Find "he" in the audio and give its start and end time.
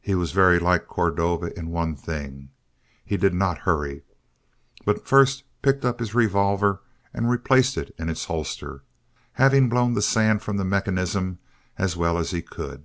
0.00-0.16, 3.04-3.16, 12.32-12.42